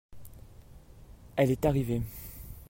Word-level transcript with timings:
elles 1.35 1.51
est 1.51 1.63
arrivée. 1.67 2.01